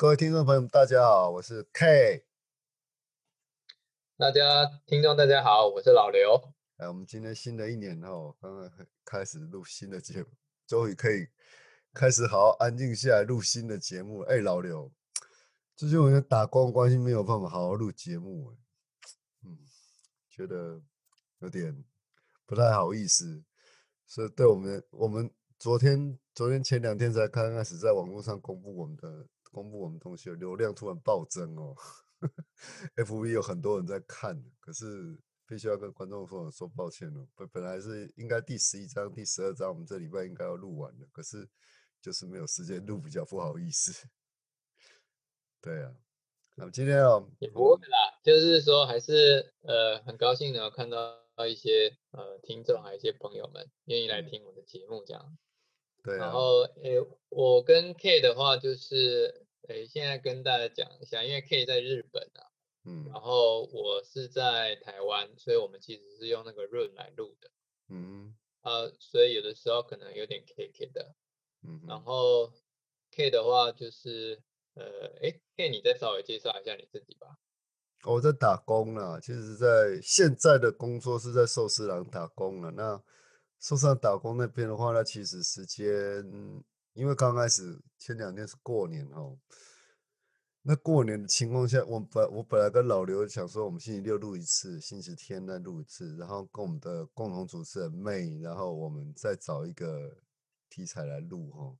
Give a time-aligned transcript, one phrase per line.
[0.00, 2.24] 各位听众朋友们，大家好，我是 K。
[4.16, 6.42] 大家听众大家好，我是老刘。
[6.78, 8.72] 哎，我们今天新的一年哦，刚刚
[9.04, 10.28] 开始录新的节目，
[10.66, 11.28] 终于可以
[11.92, 14.20] 开始好好安静下来录新的节目。
[14.20, 14.90] 哎，老刘，
[15.76, 18.56] 最近我打工关系没有办法好好录节目，
[19.44, 19.58] 嗯，
[20.30, 20.80] 觉得
[21.40, 21.84] 有点
[22.46, 23.44] 不太好意思，
[24.06, 29.26] 所以对我们，我们昨天、昨天前两天才刚开始在网络上公布我们的。
[29.50, 31.74] 公布我们东西，流量突然暴增哦，
[32.96, 37.26] F V 有很多人在看，可是必须要跟观众朋友说抱歉了。
[37.34, 41.48] 本本来是应该第十一章、第十二章，我们这礼拜应该要录完的，可是
[42.00, 44.06] 就是没有时间录，比较不好意思。
[45.60, 45.92] 对啊，
[46.56, 55.36] 那么今天哦，也不会啦，就是说还是呃很高兴的看到一些呃听众，还有一些朋友们愿意来听我的节目这样。
[56.02, 56.98] 对，然后诶，
[57.28, 62.48] 我跟 K 的话就是，诶，现在跟大家讲一下，因为 K 在日本啊，
[62.84, 67.50] 嗯，然后我是在台湾，所以我们其实是用那个润来录的，
[67.88, 71.14] 嗯，啊，所以有的时候可能有点 K K 的，
[71.62, 72.52] 嗯，然后
[73.10, 74.40] K 的话就是，
[74.74, 74.84] 呃，
[75.20, 77.38] 诶 k 你再稍微介绍一下你自己吧。
[78.04, 83.02] 我在打工了，其实在现在的工作是在寿司郎打工了，那。
[83.60, 85.86] 受上打工那边的话，那其实时间，
[86.94, 89.36] 因为刚开始前两天是过年哦，
[90.62, 100.10] 那过年的情况下，我本我本来跟老刘想说，我们星期六录一次，星期天再录一次，然后跟我们的共同主持人妹，然后我们再找一个
[100.70, 101.76] 题材来录哈。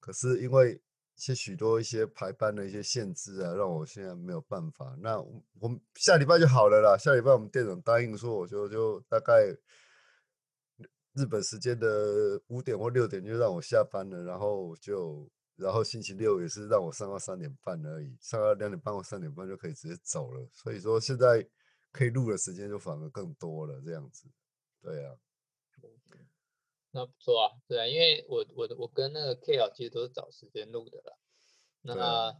[0.00, 0.78] 可是因为
[1.16, 4.94] 些许多一些排班的一些限制啊，让我现在没有办法。
[5.00, 5.18] 那
[5.58, 9.56] 我们下礼拜就好了啦，下礼拜我们店长答应说，我就就大概。
[11.14, 20.44] 日本时间的五点或六点就让我下班了，然后就，然后星期六也是让我上到三点半而已，上到两点半或三点半就可以直接走了。
[20.52, 21.48] 所以说现在
[21.92, 24.28] 可以录的时间就反而更多了，这样子。
[24.82, 25.16] 对啊，
[26.90, 31.16] 那不错啊，对啊，因为我我我跟那个 K 老其实都是找时间录的啦。
[31.82, 32.36] 那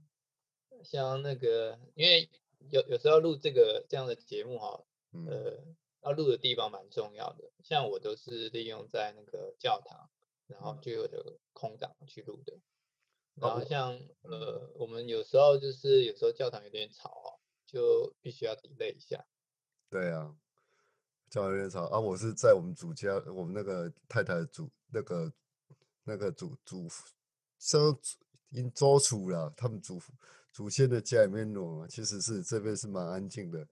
[0.83, 2.29] 像那个，因为
[2.71, 4.84] 有有时候录这个这样的节目哈，
[5.29, 5.65] 呃。
[6.04, 10.10] 要录的地方蛮重要的，像我都是利用在那个教堂，
[10.47, 12.59] 然后就有的空档去录的。
[13.37, 19.25] 然后像呃，我们有时候就是有时候教堂有点吵哦，就必须要 delay 一下。
[19.91, 20.37] 对啊，
[21.31, 21.98] 教堂有点吵啊。
[21.98, 25.32] 我是在我们主家，我们那个太太主那个
[26.04, 26.86] 那个主主
[27.59, 27.98] 生
[28.50, 30.00] 因周楚了，他们祖
[30.53, 33.66] 祖先的家里面录，其实是这边是蛮安静的。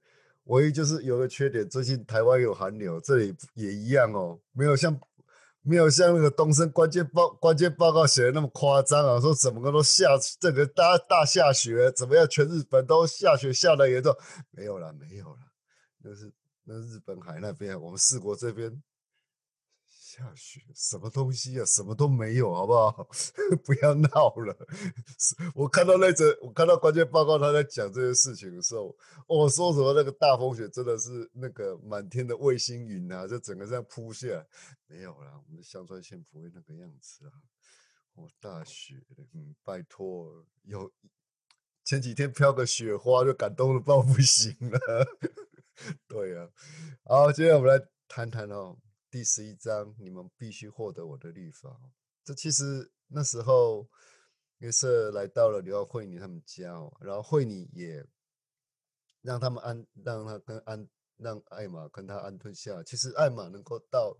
[0.44, 4.98] 唯一就是有个缺点，最近台湾有寒流，这里也一样哦，没有像
[5.62, 10.08] 没有像那个东升关键报关键报告写的那么夸张啊，说怎么个都下
[10.40, 14.12] 这个大大下雪，怎么样，全日本都下雪下的严重，
[14.50, 15.38] 没有了，没有了，
[16.02, 16.32] 那是
[16.64, 18.82] 那日本海那边，我们四国这边。
[20.12, 21.64] 下雪什么东西啊？
[21.64, 23.08] 什么都没有，好不好？
[23.64, 24.54] 不要闹了。
[25.54, 28.94] 我看到那则，我看到关键报告，他在讲这些事情的时候，
[29.26, 34.46] 我说什么那个大风雪真的是那个满天的卫星云啊，就整个这样铺下。
[34.86, 37.32] 没有啦，我们的香川县不会那个样子啊。
[38.16, 39.02] 哦，大雪，
[39.32, 40.92] 嗯，拜托，有
[41.84, 44.78] 前几天飘个雪花就感动的到不行了。
[46.06, 46.50] 对呀，
[47.04, 48.76] 好，接下来我们来谈谈哦。
[49.12, 51.78] 第十一章，你们必须获得我的律法。
[52.24, 53.86] 这其实那时候
[54.56, 58.06] 约瑟来到了刘奥惠尼他们家哦，然后惠尼也
[59.20, 62.82] 让他们安，让他跟安，让艾玛跟他安顿下。
[62.84, 64.16] 其实艾玛能够到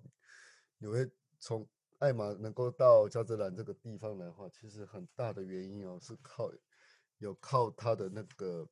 [0.76, 1.66] 纽约，从
[2.00, 6.52] 艾玛能够到加泽兰这个地方来的话，其实很大的原因哦，是靠
[7.16, 8.68] 有靠他的那个，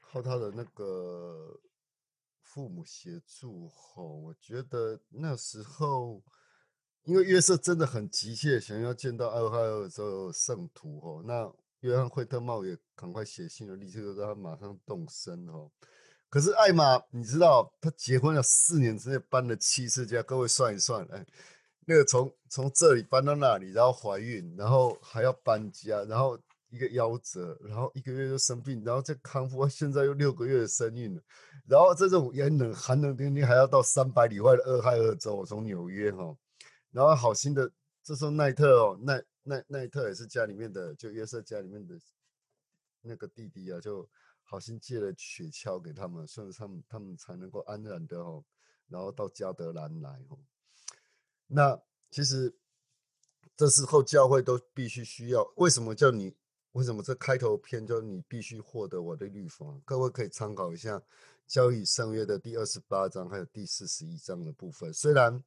[0.00, 1.60] 靠他的那个。
[2.48, 6.22] 父母协助吼，我觉得那时候，
[7.04, 15.70] 因为约瑟真的很急切想要见到二亥二这圣徒吼，那约翰惠特茂也赶快写信了，立刻让他马上动身哦。
[16.30, 21.26] 可是艾玛，你知道他结婚了四年之内搬了七次家，各位算一算，哎，
[21.86, 26.38] 那个从从这里搬到那里，然后怀孕，然后还要搬家，然后
[26.70, 31.22] 一个夭折，然后一个月就生病，然后再康复，现在又六个月的身孕了。
[31.66, 36.36] 然后这种严冷、寒冷天气，还要到三百里外的俄亥俄州，我从纽约哈。
[36.90, 37.70] 然后好心的，
[38.02, 41.98] 这时候奈特哦，奈奈奈特也是家里面的，就约瑟家里面的
[43.02, 44.08] 那个弟弟啊，就
[44.42, 48.44] 好心借了雪橇给他们，所以他们他们才能够安然的哦，
[48.88, 50.38] 然后到加德兰来哦。
[51.46, 51.80] 那
[52.10, 52.54] 其实
[53.56, 56.34] 这时候教会都必须需要，为什么叫你
[56.78, 59.66] 为什么这开头篇就你必须获得我的律法？
[59.84, 60.96] 各位可以参考一下
[61.44, 64.94] 《交易圣约》的第二十八章还有第四十一章的部分。
[64.94, 65.42] 虽然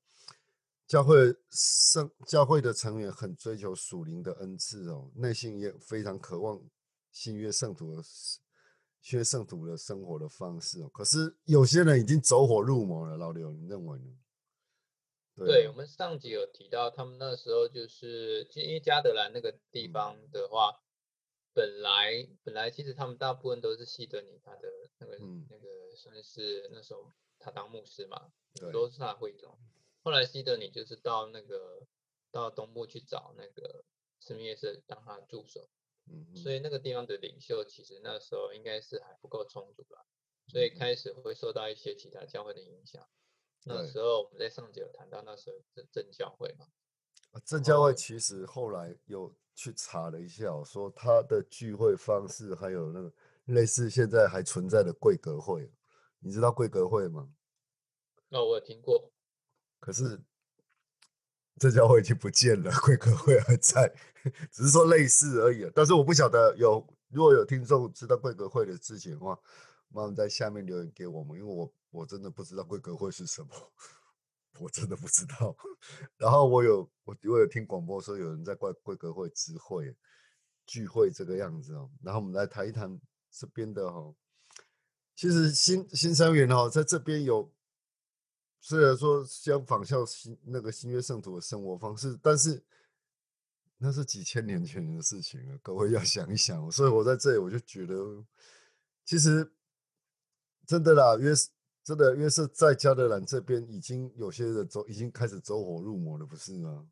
[0.85, 6.61] 教会圣教会的成员很追求属灵的恩赐哦，内心也非常渴望
[7.13, 10.89] 新约圣徒的新约圣徒的生活的方式哦。
[10.89, 14.17] 可是有些人已经走火入魔了，老刘，你认为呢？
[15.37, 20.77] 对我们上集有提到，他们那时候就是因为加德兰那个地方的话。
[21.53, 24.69] 本来本来其实他们大部分都是西德尼他的
[24.99, 25.17] 那个
[25.49, 28.31] 那个算是那时候他当牧师嘛，
[28.71, 29.57] 都是他会众。
[30.01, 31.85] 后来西德尼就是到那个
[32.31, 33.83] 到东部去找那个
[34.19, 35.69] 史密斯当他助手，
[36.35, 40.05] 所以那个地方的领袖其实那时候应该是还不够充足了，
[40.47, 43.05] 所以开始会受到一些其他教会的影响。
[43.65, 46.67] 那时候我们在上节有谈到那时候正正教会嘛，
[47.45, 49.35] 正教会其实后来有。
[49.53, 53.13] 去查了一下，说他的聚会方式还有那个
[53.45, 55.71] 类似现在还存在的贵格会，
[56.19, 57.29] 你知道贵格会吗？
[58.29, 59.11] 哦，我有听过。
[59.79, 60.19] 可是
[61.59, 63.93] 这教会已经不见了，贵格会还在，
[64.51, 65.69] 只是说类似而已。
[65.75, 69.37] 但是我不晓得有如果有听众知道贵格会的事情的话，
[69.89, 73.49] 麻烦在下面留言给我们，因为我我真的不知道贵格会是什么。
[74.61, 75.55] 我真的不知道，
[76.17, 79.95] 然后我有我我有听广播说有人在怪贵格会知会
[80.67, 82.99] 聚会这个样子哦，然后我们来谈一谈
[83.31, 84.13] 这边的哈，
[85.15, 87.51] 其实新新三元哈在这边有，
[88.59, 92.63] 虽然说相仿效新那个新约圣徒的生活方式，但是
[93.77, 98.23] 那是几千年前的事情了，各位要想一想，所以我在这里我就觉得，
[99.03, 99.51] 其实
[100.67, 101.33] 真的啦，约
[101.83, 106.87] 真的，因为是在加德兰这边，已经有些人走，已经开始走火入魔了，不是吗？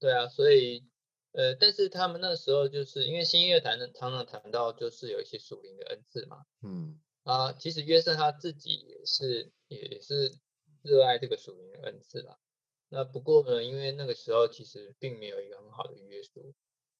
[0.00, 0.84] 对啊，所以，
[1.30, 6.44] 呃，但是他们那时候就是因为新乐坛常常谈到，就是有一些属灵的恩赐嘛。
[6.62, 7.00] 嗯。
[7.22, 10.34] 啊，其实约瑟他自己也是，也是
[10.82, 12.36] 热爱这个属灵的恩赐啦。
[12.88, 16.52] 那不过呢，因为那个时候其实并没有一个很好的约束。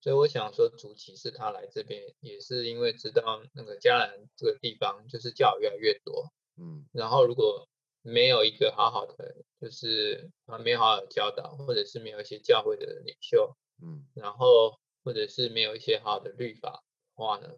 [0.02, 7.68] 所以我想说，主其是他来这边也是因为知道那个迦南这个地方就是教越来越多，嗯，然后如果
[8.02, 17.48] 没有一个好好的，就是啊没有好好的教导，或者是没有一些教会的领袖，嗯，然后或者是没有一些好的律法的话呢，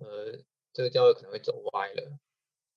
[0.00, 0.38] 呃，
[0.72, 2.18] 这个教会可能会走歪了。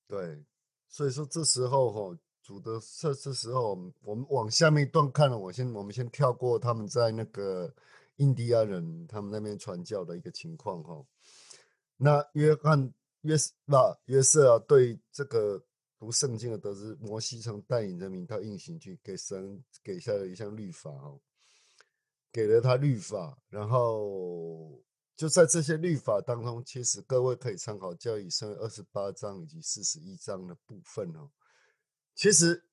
[0.05, 0.43] 对，
[0.89, 3.69] 所以说这时候哈，主的这这时候
[4.01, 7.73] 我们往下面一段看了，我先我们先跳过他们在那个。
[8.17, 11.03] 印第安人他们那边传教的一个情况哈，
[11.97, 15.65] 那约翰约那约瑟啊，对这个
[15.97, 21.19] 读圣经的得知，摩西曾带领人民到应行去，给神给下了一项律法哦，
[22.31, 24.79] 给了他律法，然后
[25.15, 31.31] 就在这些律法当中，其实各位可以参考教义圣二十八章以及四十一章的部分哦。
[32.13, 32.63] 其实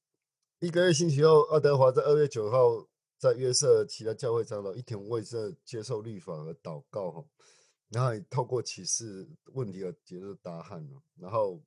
[0.59, 2.90] 一个月星期后，爱德华在二月九号。
[3.21, 7.29] 在约瑟其他教会长老一同为这接受律法而祷告哈，
[7.91, 11.63] 然后透过启示问题而解释答案了，然后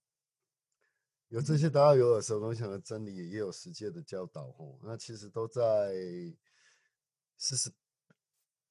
[1.28, 5.94] 有这些答案有耳熟能详的真理，也有实践的教导哈，那其实都在
[7.38, 7.72] 四十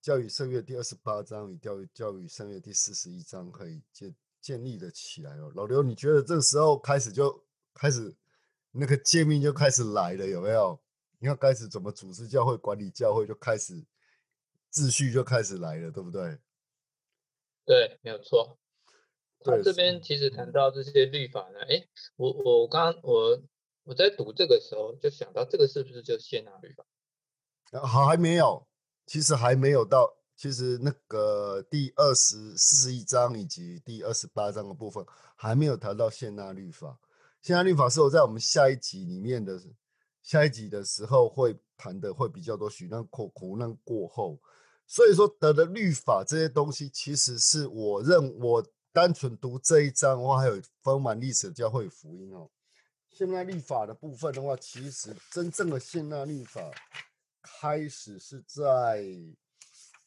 [0.01, 5.53] 教育圣约第二十八章与教育教育圣约第四十一章可以建建立的起来哦。
[5.55, 8.13] 老刘，你觉得这个时候开始就开始
[8.73, 10.82] 那个界面就开始来了，有没有？
[11.23, 13.75] 你要开始怎么组织教会、管理教会，就开始
[14.73, 16.37] 秩序就开始来了，对不对？
[17.65, 18.59] 对，没有错。
[19.45, 21.87] 他这边其实谈到这些律法呢，哎，
[22.17, 23.41] 我我刚我
[23.85, 26.85] 我在读这个时候就想到，这个是不是就谢纳律法？
[27.87, 28.67] 好，还没有，
[29.07, 30.13] 其实还没有到。
[30.35, 36.99] 其实那个第二十四十一章以及第二十八章的部分还没有谈到谢纳律法。
[37.41, 39.63] 谢纳律法是我在我们下一集里面的。
[40.23, 44.39] 下一集的时候会谈的会比较多，许难苦苦难过后，
[44.87, 52.49] 所以说得的律法这些东西，其实是我认我单纯读这一章的话，还有丰满历史的教会福音哦。
[53.11, 56.71] 现代律法的部分的话，其实真正的现代律法
[57.43, 59.05] 开始是在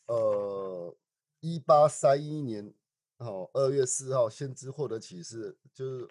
[0.07, 0.95] 呃
[1.41, 2.73] 一八三一年
[3.17, 6.07] 哦二月四号，先知获得启示，就是。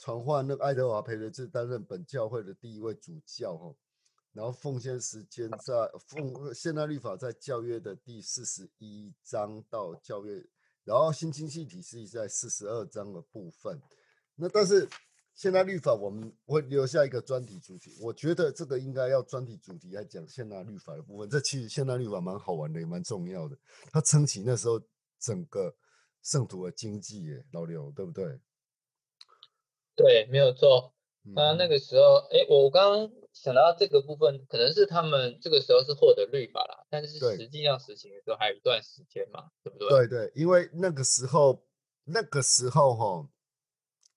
[0.00, 3.76] 传唤那个爱德华培雷兹担任本教会的第一位主教哈，
[4.32, 5.74] 然后奉献时间在
[6.06, 10.42] 奉现代律法在教约的第四十一章到教约，
[10.84, 13.78] 然后新经济体系在四十二章的部分。
[14.36, 14.88] 那但是
[15.34, 21.28] 现代律法我们会留下一个专题主题，我觉得这个应该要专题主题来讲现代律法的部分。
[21.28, 23.54] 这其实现代律法蛮好玩的，也蛮重要的。
[23.90, 24.80] 它撑起那时候
[25.18, 25.74] 整个
[26.22, 28.40] 圣徒的经济，耶，老刘对不对？
[29.96, 30.92] 对，没有错。
[31.22, 39.88] 那那嗯个时候，哎，我刚刚想到这个部分，可能是他们这个时候是获得律法啦，但是对实际上实行的时候还有一段时间嘛，对不对？
[39.88, 41.62] 对对，因为那个时候，
[42.04, 43.28] 那个时候哈，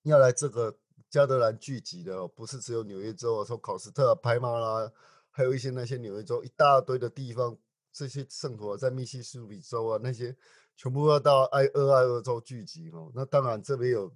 [0.04, 0.78] 要来这个
[1.10, 4.90] 加德兰聚集的哦，不是只有纽约州啊，说考斯特啊、拍马啦，
[5.30, 7.58] 还有一些那些纽约州一大堆的地方，
[7.92, 10.34] 这些圣徒啊，在密西西比州啊，那些
[10.78, 13.12] 全部要到爱俄亥俄州聚集哦。
[13.14, 14.12] 那当然这边有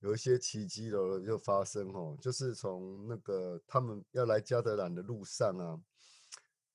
[0.00, 5.80] 有一些奇迹的就发生哦，就是从那个他们要来加德兰的路上啊，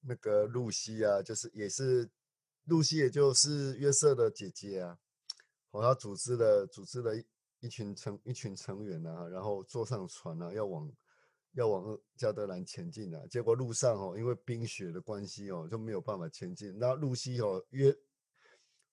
[0.01, 2.09] 那个露西啊，就是也是
[2.65, 4.97] 露西，也就是约瑟的姐姐啊，
[5.71, 7.25] 哦，她组织了组织了一
[7.61, 10.91] 一群成一群成员啊，然后坐上船啊，要往
[11.53, 13.25] 要往加德兰前进啊。
[13.29, 16.77] 结果路上哦，因为冰雪的关系哦，就没有办法前进。
[16.77, 17.95] 那露西哦约，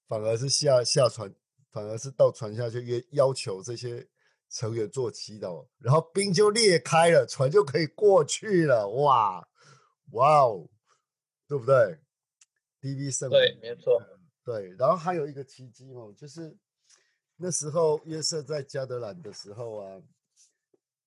[0.07, 1.35] 反而是下下船，
[1.73, 4.09] 反而是到船下去约要求这些
[4.51, 8.89] 成员做祈祷，然后冰就裂开了，船就可以过去了。
[8.89, 9.49] 哇
[10.11, 10.69] 哇哦，
[11.47, 11.99] 对不对
[12.83, 14.03] ？DV 圣对，没错。
[14.45, 16.57] 对，然后还有一个奇迹哦，就是
[17.37, 20.03] 那时候约瑟在加德兰的时候啊，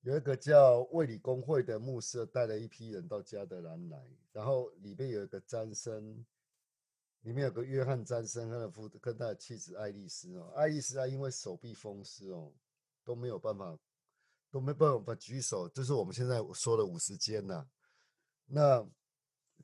[0.01, 3.99] 有一个叫卫理公会的牧师带了一批人到加德兰来，
[4.31, 6.25] 然后里面有一个詹森，
[7.21, 12.53] 里面有个约翰詹森他的夫跟他的妻子爱丽丝哦，爱丽丝啊因为手臂风湿哦，
[13.03, 13.77] 都没有办法
[14.49, 17.67] 都没办法举手，就是我们现在说的五十间呐、
[18.45, 18.87] 那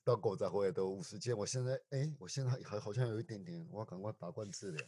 [0.04, 4.88] 到狗仔回来都五十间，我现在哎，我现在还好像有一点点，我要赶快拔罐治疗。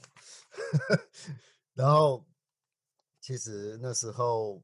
[1.74, 2.26] 然后
[3.20, 4.64] 其实那时候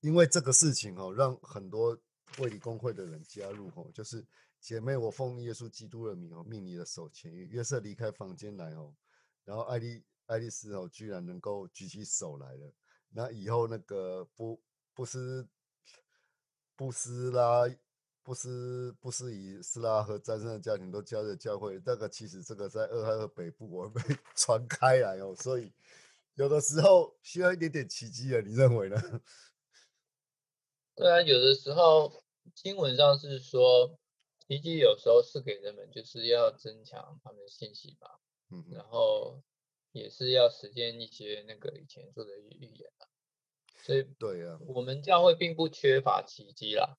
[0.00, 1.96] 因为这个事情哦，让很多
[2.38, 4.26] 卫理公会的人加入哦，就是
[4.60, 8.92] 姐妹，我奉耶稣基督的名哦，命你的手前约约瑟离开房间来哦，
[9.44, 12.74] 然后爱丽爱丽丝哦，居然能够举起手来了。
[13.16, 15.48] 那以后那个布布斯
[16.76, 17.62] 布斯拉
[18.22, 24.02] 布斯布斯以斯拉和战胜的家庭都加入教会，那个其实这个在俄亥俄北部我被
[24.36, 25.72] 传开来哦，所以
[26.34, 28.96] 有的时候需要一点点奇迹啊，你认为呢？
[30.94, 32.22] 对啊，有的时候
[32.54, 33.98] 新闻上是说，
[34.46, 38.20] 奇迹有时候是给人们就是要增强他们的信心吧，
[38.50, 39.42] 嗯哼，然后
[39.92, 43.05] 也是要实践一些那个以前做的预言啊。
[43.86, 46.98] 所以对呀、我们教会并不缺乏奇迹啦，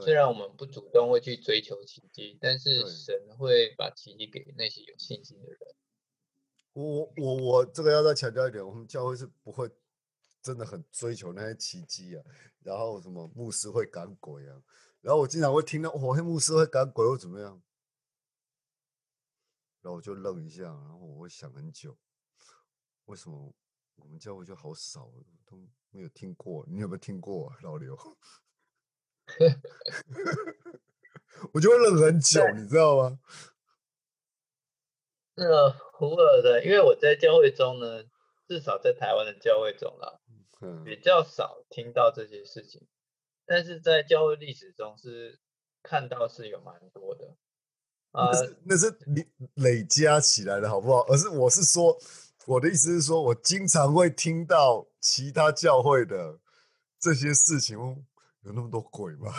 [0.00, 5.58] 虽然我们不主动会去追求奇迹，但是神会把奇迹给那些有信心的人。
[6.72, 9.68] 我我我我这个要再强调一点，我们教会是不会
[10.40, 12.22] 真的很追求那些奇迹啊，
[12.60, 14.62] 然后什么牧师会赶鬼啊，
[15.00, 17.60] 然后我经常会听到哦，嘿牧师会赶鬼又怎么样，
[19.82, 21.98] 然后我就愣一下，然后我会想很久，
[23.06, 23.52] 为什么
[23.96, 25.12] 我们教会就好少，
[25.44, 26.64] 都没有听过？
[26.68, 27.96] 你有没有听过啊、老刘？
[31.52, 33.18] 我就会愣很 久，你知道吗？
[35.34, 38.04] 那个胡尔的，因为我在教会中呢，
[38.46, 40.20] 至少在台湾的教会中啦，
[40.60, 42.86] 嗯，比较少听到这些事情，
[43.46, 45.40] 但是在教会历史中是
[45.82, 47.36] 看到是有蛮多的。
[48.12, 51.06] 啊、那是那是累累加起来的好不好？
[51.06, 51.96] 而是我是说，
[52.46, 56.40] 我的意思是说，我经常会听到其他教会的
[56.98, 57.96] 这些事情，哦
[58.42, 59.30] 有那么多鬼吗？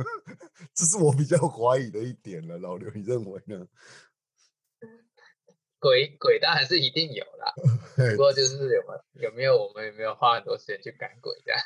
[0.74, 2.56] 这是我比较怀疑的一点了。
[2.58, 3.66] 老刘，你认为呢？
[5.78, 7.52] 鬼鬼当然是一定有啦，
[8.12, 8.92] 不过就是有没
[9.22, 11.60] 有有没有我们有没有花很多时间去赶鬼这样？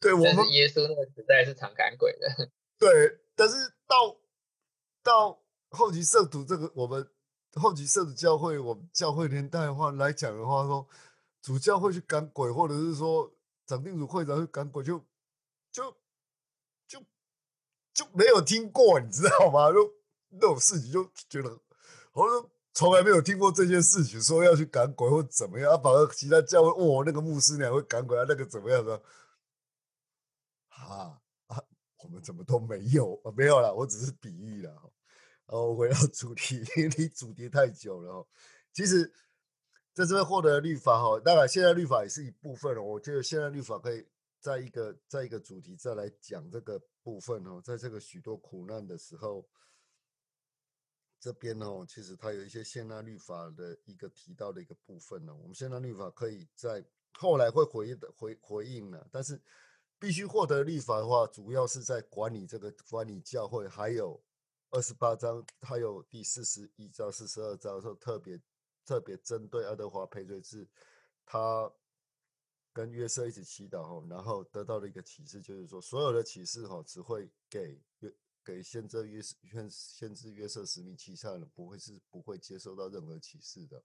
[0.00, 2.50] 对 我们耶稣那个时代是常赶鬼的。
[2.78, 3.54] 对，但是
[3.86, 4.18] 到
[5.02, 7.06] 到后期圣徒这个，我们
[7.60, 10.86] 后期圣徒教会，我们教会年代的话来讲的话，说
[11.40, 13.32] 主教会去赶鬼，或者是说
[13.66, 14.98] 长定主会长去赶鬼，就
[15.72, 15.90] 就
[16.86, 17.00] 就
[17.94, 19.72] 就没有听过，你知道吗？
[19.72, 19.78] 就
[20.28, 21.48] 那种事情就觉得
[22.12, 29.02] 好像从来没有听过这件事情，说要去赶鬼或怎么样，啊，反而其他教会，哦，那个牧师娘会赶鬼啊，那个怎么样的？
[30.68, 31.62] 啊啊，
[32.04, 33.32] 我们怎么都没有啊？
[33.34, 34.72] 没有啦，我只是比喻啦。
[35.46, 38.26] 哦回到 主题，因为你主题太久了哦。
[38.72, 39.06] 其实
[39.94, 42.82] 在这边获得律法哈，当然现在律法也是一部分了。
[42.82, 44.06] 我觉得现在律法可以
[44.40, 49.48] 在一个在一个主题再来讲这个部分哦，在这个许多苦难的时候，
[51.18, 55.34] 这边哦，其实它有一些现代律法的一个提到的一个部分呢。
[55.34, 56.84] 我们现代律法可以在
[57.14, 59.40] 后来会回应的回回应了，但是。
[59.98, 64.22] 必须获得律法的话，主要是在管理这个管理教会，还有
[64.76, 68.38] 二十八章，还有第四十一章、四十二章，说特别
[68.84, 70.68] 特别针对爱德华赔罪制，
[71.24, 71.72] 他
[72.74, 78.14] 跟约瑟一起祈祷，然后得到了一个启示，就是说所有的启示哈，只会给约
[78.44, 83.82] 给先知约先先知约瑟使命旗下人，不会是不会接受到任何启示的。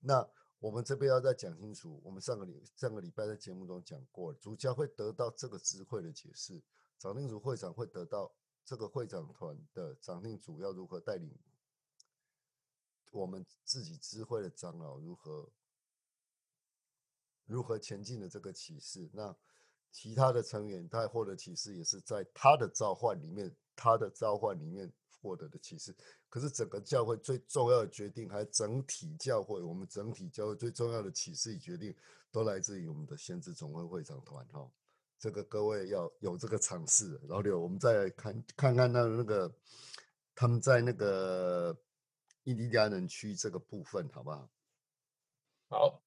[0.00, 6.60] 那我们这边要再讲清楚，我们上个礼上个礼拜在节目中讲过，主教会得到这个智慧的解释，
[6.98, 11.30] 长定组会长会得到这个会长团的长定主要如何带领
[13.10, 15.50] 我们自己智慧的长老如何
[17.46, 19.10] 如何前进的这个启示。
[19.12, 19.36] 那
[19.92, 24.92] 其他的成员他获得启示，也是在他的召唤里面，他的召唤里面。
[25.24, 25.96] 获得的启示，
[26.28, 31.96] 可是整个教会最重要的决定，还整体教会，我们整体教会最重要的启示与决定，
[32.30, 34.70] 都来自于我们的先知总会会长团哈。
[35.24, 37.18] 这个各位要有这个尝试。
[37.28, 39.50] 老刘，我们再来看看看那那个
[40.34, 41.74] 他们在那个
[42.42, 44.50] 印第安人区这个部分，好不好？
[45.70, 46.02] 好，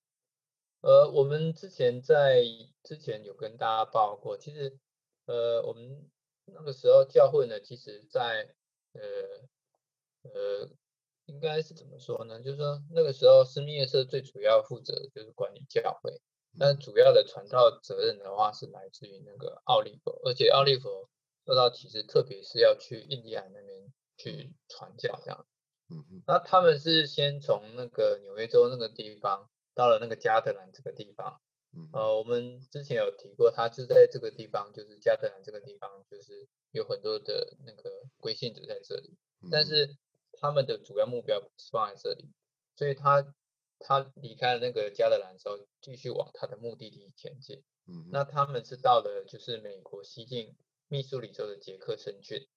[0.81, 2.43] 呃，我们之前在
[2.83, 4.77] 之前有跟大家报过，其实
[5.25, 6.07] 呃，我们
[6.45, 8.53] 那个时候教会呢，其实在
[8.91, 9.01] 呃
[10.29, 10.69] 呃，
[11.25, 12.39] 应该是怎么说呢？
[12.43, 16.21] 就是说那个时候，斯密耶社最主要负责就是管理教会，
[16.59, 21.07] 但主要的传道责任的话是来自于那个奥利弗，而且奥利弗
[21.45, 25.45] 受到启示，特别是要去印第安那边去传教这样。
[25.89, 26.23] 嗯嗯。
[26.27, 31.39] 那他们是先从那个纽约州那个地方到了那个加德兰这个地方。
[31.93, 39.15] 呃，我们之前有提过，他就在这个地方，就是加德兰这个地方，就是有很多的那个归信者在这里，
[39.51, 39.95] 但是
[40.39, 42.31] 他们的主要目标不是放在这里，
[42.75, 43.21] 所以他
[43.79, 47.63] 他离开了那个加德兰之后，继续往他的目的地前进。
[47.85, 50.55] 嗯，那他们是到了就是美国西境
[50.87, 52.47] 密苏里州的杰克森郡，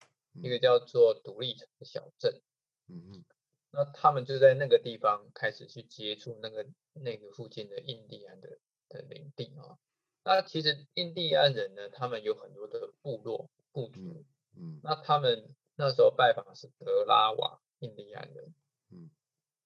[0.42, 2.40] 一个叫做独立城的小镇。
[2.88, 3.24] 嗯嗯，
[3.70, 8.58] 那他们就在那个地方开始去接触那个那个附近的印第安的。
[8.92, 9.78] 的领地啊，
[10.24, 14.24] 那其实印第安人呢，他们有很多的部落部族，
[14.56, 18.52] 嗯，那他们那时候拜访是德拉瓦印第安人，
[18.90, 19.08] 嗯，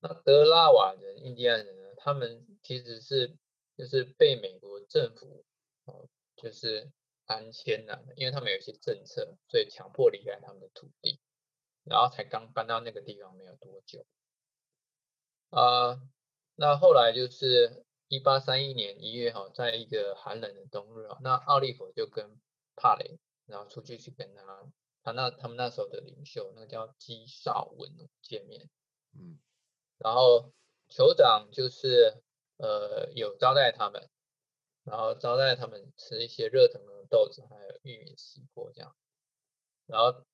[0.05, 3.39] 那德拉瓦人印第安人呢，他们其实是
[3.75, 5.47] 就是被美国政府
[5.87, 6.93] 哦，就是
[7.25, 11.19] 安迁了，因为他们有一些政策，所以强迫离开他们的土地，
[11.85, 14.05] 然后才刚搬到那个地方没有多久，
[15.49, 16.03] 啊，
[16.57, 17.85] 那后来就是。
[18.09, 22.39] 一八三一年一月哈，在一个寒冷的冬日啊，那奥利弗就跟
[22.77, 24.71] 帕雷，然后出去去跟他，
[25.03, 27.91] 他那他们那时候的领袖，那个叫基绍文
[28.21, 28.69] 见面，
[29.15, 29.41] 嗯，
[30.05, 30.53] 然后
[30.91, 32.23] 酋长就是
[32.59, 34.11] 呃有招待他们，
[34.85, 38.95] 然后招待他们吃一些热腾腾的豆子，还有玉米西瓜这样，
[39.87, 40.25] 然后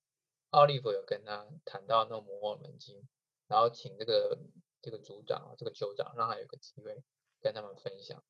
[0.51, 3.07] 奥利弗有跟他谈到那摩尔门经，
[3.47, 4.37] 然后请这个
[4.83, 7.03] 这个族长啊，这个酋长让他有个机会。
[7.43, 8.23] 跟他们分享，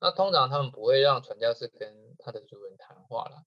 [0.00, 3.44] 那通常他们不会让传教士跟他的主人谈话了，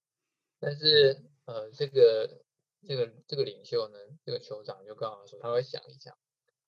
[0.57, 2.39] 但是呃，这个
[2.87, 6.17] 这个这个领袖呢，这个酋长就跟我说，他会想一想，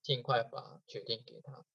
[0.02, 1.66] 尽快把决定给他。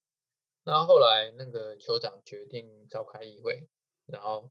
[0.64, 3.68] 那后来那个酋长决定召开议会，
[4.06, 4.50] 然后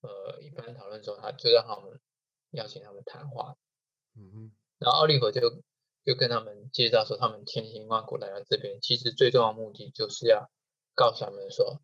[0.00, 2.00] 呃一般讨论时候，他就让他们
[2.50, 3.56] 邀请他们谈话。
[4.14, 5.62] 嗯哼，然后奥利弗就
[6.04, 10.50] 就跟他们介绍说，他们千辛万苦来到这边，其实最重要的目的就是要。
[10.98, 11.82] 告诉他们说，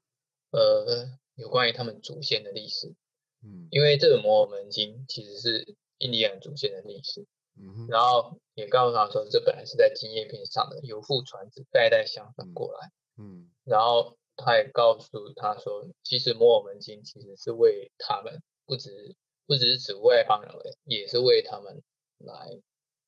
[0.52, 2.94] 呃，有关于他们祖先的历史，
[3.42, 7.26] 嗯，因为这个摩尔门经其实是印第安祖先的历史，
[7.56, 19.14] 嗯然后也告诉他说，这本来是在金叶片上的，由父传子，代代相传过来，嗯，然后他也告诉他说，其实摩尔门经其实是为他们，不只
[19.46, 20.52] 不只是指外邦人，
[20.84, 21.82] 也是为他们
[22.18, 22.60] 来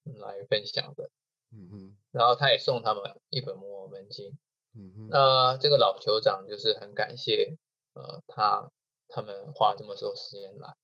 [0.05, 1.11] 来分享的，
[1.53, 4.37] 嗯哼，然后他也送他们一本摩尔门经。
[4.75, 5.09] 嗯哼。
[5.09, 7.57] 那这个老酋长就是很感谢，
[7.95, 8.71] 呃，他
[9.09, 10.75] 他们花这么多时间来，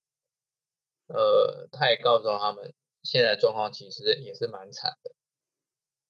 [1.09, 5.12] 呃，他也告诉他们，现在状况其实也是蛮惨的，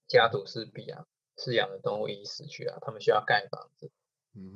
[0.06, 3.90] 家徒四壁啊，饲养的动物已死去啊，他们需要盖房子，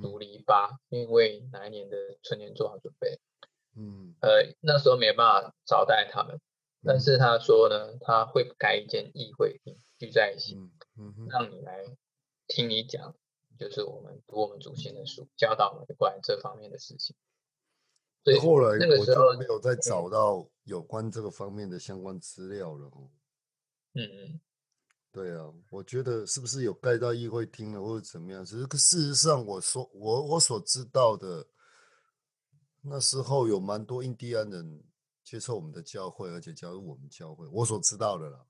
[0.03, 3.19] 独篱笆，因为哪一年的春天做好准备，
[3.77, 6.41] 嗯，呃，那时候没办法招待他们，
[6.83, 10.57] 但是他说呢，他会盖一间议会厅聚在一起，
[10.97, 11.85] 嗯让你来。
[12.47, 13.17] 听你讲，
[13.59, 17.17] 就是我们读我们祖先的书，教导我们关于这方面的事情。
[18.25, 22.91] 所以后来那个时候没有再找到有关这个方面的相关资料了。
[23.95, 24.41] 嗯嗯，
[25.13, 28.45] 对啊，我觉得是不是有盖到议会厅了，或者怎么样？
[28.45, 31.47] 只是事实上，我说我我所知道的
[32.83, 34.83] 那时候有蛮多印第安人
[35.23, 38.45] 接受我们的教会，而且加入我们教会，我所知道的啦。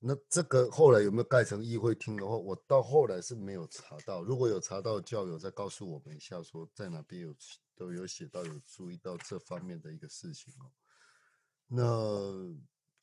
[0.00, 4.22] 那这个后来有没有盖成议会厅的话，我到后来是没有查到。
[4.22, 7.34] 如果有查到，教友再告诉我们一下，说在哪边有
[7.78, 10.66] 都有写到，有注意到这方面的一个事情哦。
[11.68, 11.84] 那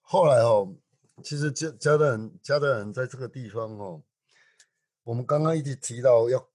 [0.01, 0.75] 后来哦，
[1.23, 4.03] 其实加加的人加的人在这个地方哦，
[5.03, 6.49] 我们刚刚一直提到要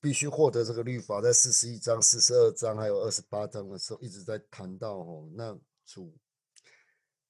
[0.00, 6.16] 必须获得这个律法，在四十一章、四十二章还有二十八章的时候，一直在谈到哦，那主。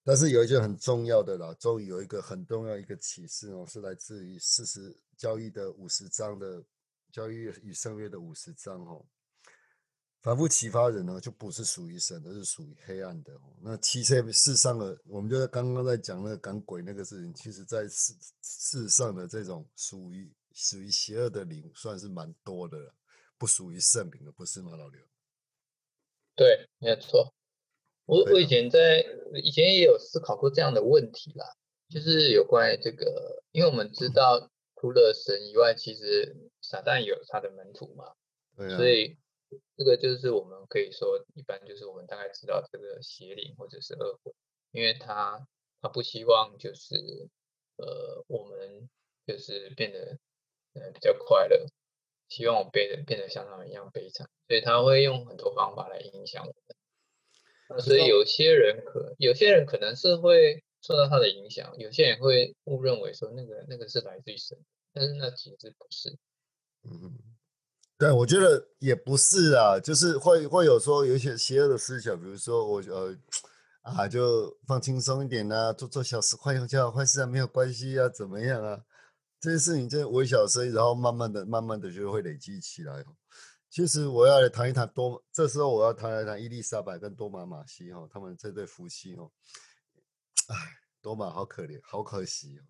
[0.04, 6.64] 但是有一件很重要的啦，终于有一个很重要一个启示哦，是来自于四十交易的五十章的
[7.12, 9.04] 交易与圣约的五十章哦。
[10.20, 13.32] 反复启发人呢，就不是属于神，而是属于黑暗的。
[13.62, 22.94] 那其实世上的，我们就在刚刚在讲那个赶鬼那个事情，其实在世世上的这种属于属于邪恶的灵，算是蛮多的了，
[23.38, 25.00] 不属于圣灵的，不是吗，老刘？
[26.34, 27.32] 对，没错。
[28.04, 29.04] 我我以前在
[29.42, 31.46] 以前也有思考过这样的问题啦，
[31.88, 34.50] 就是有关于这个，因为我们知道
[34.80, 38.14] 除了神以外，其实撒旦有他的门徒嘛，
[38.56, 39.16] 对所以
[39.76, 44.32] 这个就是我们可以说，一般就是我们大概知道这个邪灵或者是恶鬼，
[44.72, 45.46] 因为他
[45.80, 46.96] 他不希望就是
[47.76, 48.88] 呃我们
[49.26, 50.18] 就是变得
[50.74, 51.66] 呃比较快乐，
[52.28, 57.80] 希望我们变得变得像他们一样悲惨，所以他会用很多方法来影响我们。
[57.80, 64.58] 所以有些人可有些人可能是会受到他的影响，有些人会误认为说那个那个是来自于神，
[64.92, 66.16] 但是那其实不是。
[66.84, 67.18] 嗯，
[67.98, 73.16] 对，我觉得也不是啊，就是会会有说有一些邪恶的思想，比如说我呃
[73.82, 78.80] 啊就放轻松一点呐，做做小事坏叫坏事啊没有关系啊，怎么样啊？
[79.40, 83.04] 这些事情这微小声，然后慢慢的慢慢的就会累积起来。
[83.68, 89.30] 其实我要来谈一谈多，这时候我要谈一谈伊丽莎白跟多玛马西哈，他们这对夫妻哦，
[90.46, 90.56] 哎，
[91.02, 92.62] 多玛好可怜，好可惜哦。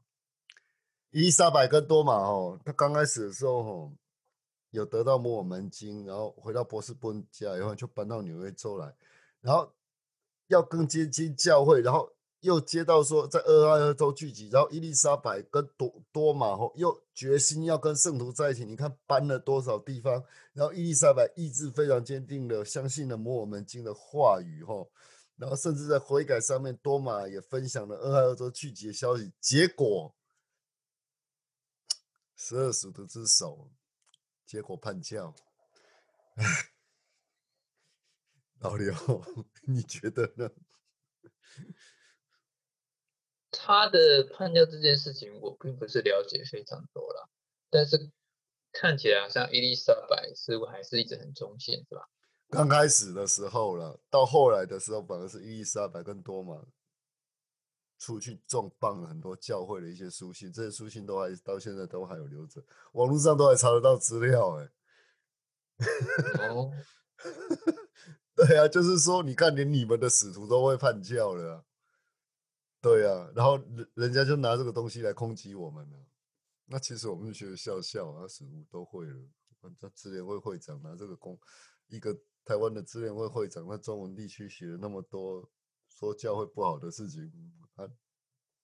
[1.11, 3.93] 伊丽莎白跟多玛哦，他刚开始的时候哦，
[4.71, 8.95] 有得到摩尔门经，然后回到波斯波家以后就搬到纽约州来，
[9.41, 9.73] 然后
[10.49, 12.13] 要更接近教会，然后。
[12.43, 18.65] 又接到说在俄亥俄州聚集，然后伊丽莎白跟多多玛后又决心要跟圣徒在一起。
[18.65, 24.89] 你看搬了多少地方，然后伊丽莎白意志非常坚定的相信了摩尔门经的话语，吼，
[25.35, 29.33] 然后甚至在悔改上面，多玛也分享了俄亥俄州聚集的消息。
[29.41, 30.15] 结果
[32.37, 33.69] 十二使徒之首，
[34.49, 35.35] 结果叛教。
[38.61, 38.95] 老刘，
[39.69, 40.51] 你觉得呢？
[43.51, 47.29] 他的叛教这件事情，我并不是了解非常多了，
[47.69, 48.11] 但是
[48.73, 52.09] 看起来好像伊丽莎白似乎还是一直很忠心，是吧？
[52.49, 56.65] 刚开始的时候了，到后来的时候，反而是伊丽莎白更多玛
[57.99, 64.71] 出去重磅了很多教会的一些书信，这些书信都还到现在都还有留着，网络上都还查得到资料，哎。
[66.49, 66.73] 哦，
[68.35, 71.65] 对啊，就是说，你看，连你们的使徒都会叛教了。
[72.81, 75.99] 对呀，然后人人家就拿这个东西来攻击我们了。
[76.67, 79.17] 那其实我们就觉得笑笑啊，使徒都会了。
[79.79, 81.39] 这智联会会长拿这个攻，
[81.89, 85.51] 一个台湾的支联会会长，他中文地区写了那么多
[85.99, 87.33] 说教会不好的事情，
[87.75, 87.89] 他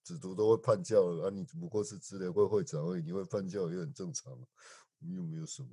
[0.03, 1.31] 子徒都会叛教了啊！
[1.31, 4.33] 你只不过是支联会会长而已，你会叛教也很正常，
[5.01, 5.69] 又没有什么。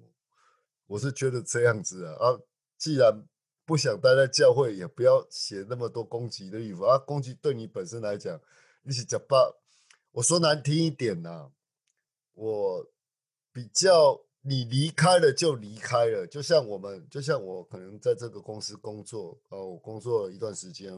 [0.87, 2.39] 我是觉得这样子啊啊，
[2.77, 3.27] 既然。
[3.63, 6.97] 不想待在教会，也不要写那么多攻击的语法啊！
[6.97, 8.41] 攻击对你本身来讲，
[8.81, 9.37] 你是假吧？
[10.11, 11.51] 我说难听一点呐，
[12.33, 12.85] 我
[13.53, 20.91] 比较你离开了就离开了，就像我们，就像我可能在这个公司工作啊，我工作了一段时间，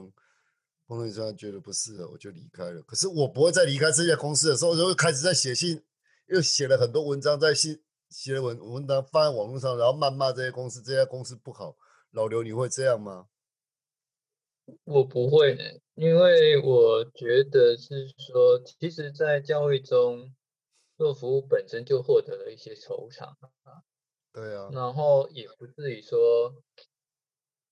[0.85, 2.81] 工作一段觉得不适合，我就离开了。
[2.83, 5.83] 可是我不会再离开这家公司的时候，就会开始在写信，
[6.27, 11.75] 又写了很多文章，在信写了文文章放在网络上，然后谩骂这些公司，这家公司不好。
[12.11, 13.27] 老刘，你会这样吗？
[14.83, 15.63] 我不会呢，
[15.95, 20.33] 因为我觉得是说，其实，在教会中
[20.97, 23.27] 做服务本身就获得了一些酬偿
[23.63, 23.81] 啊。
[24.31, 24.69] 对啊。
[24.71, 26.53] 然后也不至于说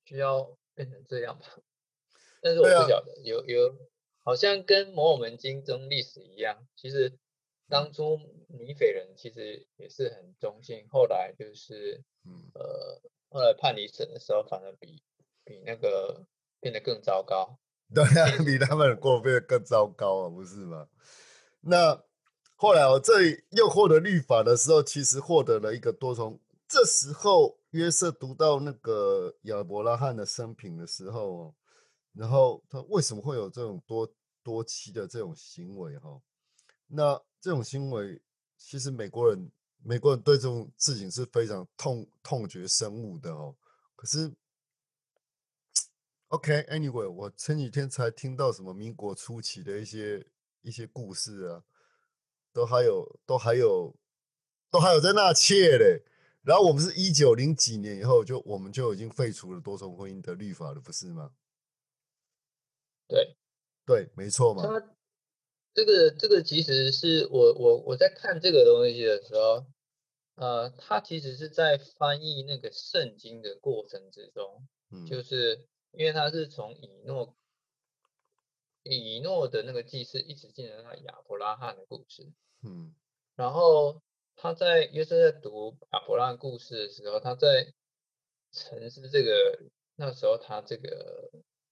[0.06, 1.46] 需要变成这样吧。
[2.42, 3.76] 但是我不晓得，有有
[4.24, 7.14] 好像跟摩尔门经中历史一样，其实
[7.70, 13.02] 当初尼斐人其实也是很忠心，后来就是嗯呃。
[13.34, 15.02] 后来判离审的时候，反而比
[15.46, 16.26] 比那个
[16.60, 17.58] 变得更糟糕。
[17.96, 20.90] 对啊， 比他们过变得更糟糕啊，不是吗？
[21.62, 22.04] 那
[22.58, 26.42] 后来我这里又获得律法的时候，其实获得了一个多重。
[26.68, 31.56] 这时候约瑟读到那个亚伯拉罕的生平的时候哦，
[32.14, 34.12] 然后他为什么会有这种多
[34.44, 36.22] 多妻的这种行为哈？
[36.88, 38.22] 那这种行为，
[38.58, 39.50] 其实美国人
[39.84, 43.56] 美国人对这种事情是非常痛痛绝深恶的哦。
[43.96, 44.32] 可是
[46.28, 50.28] ，OK，Anyway，我前几天才听到什么民国初期的一些
[50.62, 51.64] 一些故事啊，
[52.52, 53.96] 都还有都还有
[54.70, 56.04] 都还有在纳妾嘞。
[56.44, 61.32] 然后我们是一九零几年以后就我们就已经废除了多重婚姻的律法了，不是吗？
[63.12, 63.36] 对，
[63.86, 64.64] 对，没错嘛。
[64.64, 64.96] 他
[65.74, 69.66] 这个这个其实是我我我在看这个东西的时候，
[70.36, 77.36] 呃，他其实是在翻译那个圣经的过程之中，嗯，就是因为他是从以诺
[78.84, 82.32] 以诺的那个祭司一直进入到亚伯拉罕的故事，
[82.64, 82.96] 嗯，
[83.36, 84.02] 然后。
[84.38, 87.72] 他在约瑟在读亚伯拉罕故事的时候，他在
[88.52, 89.60] 沉思这个
[89.98, 91.30] 那时候他这个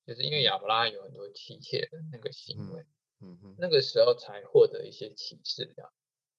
[0.10, 2.84] 就是因为亚伯拉罕有很多妻妾的那个行为，
[3.22, 5.94] 嗯哼，那个时候才获得一些启示这样。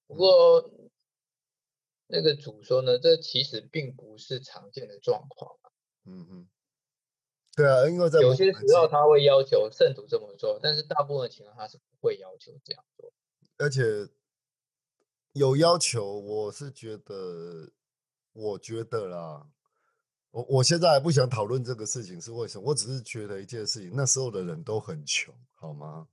[0.09, 0.69] 不过
[2.09, 5.57] 那个主说呢，这其实并不是常见的状况
[6.05, 6.49] 嗯哼，
[7.55, 13.13] 对啊，因为在有些时候他会要求圣徒这么做，但是大部分情况他是不会要求这样做，
[13.59, 14.11] 而且。
[15.35, 17.71] 有要求，我是觉得，
[18.33, 19.49] 我觉得啦，
[20.31, 26.09] 我我现在还不想讨论这个事情是为什么，我只是觉得一件事情，那时候的人都很穷，好吗？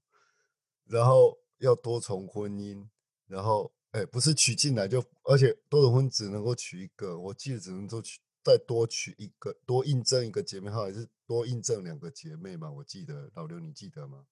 [0.85, 2.87] 然后要多重婚姻，
[3.27, 12.71] 然后哎，不是娶进来就，而且多重婚只能够娶一个，我记得只能够娶再多娶一个，多印证一个姐妹号，还是多印证两个姐妹嘛？
[12.71, 14.25] 我记得老刘，你记得吗？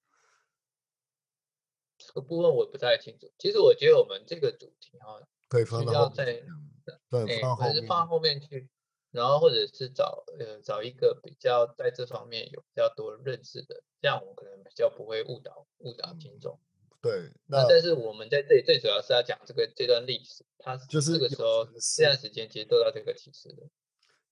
[1.98, 3.30] 这个部分我不太清楚。
[3.38, 6.42] 其实我觉得我们这个主题啊，可以放到在
[7.10, 8.68] 对放后面，放后面去，
[9.10, 16.58] 然后或者是找呃找一个比较在这方面有比较多认识的，这样我们可能比较不会误导误导听众。
[17.00, 23.62] 对，那但是我们在这里最主要是要讲这个这段历史，它就是这个时候这段时间其实得到这个启示的。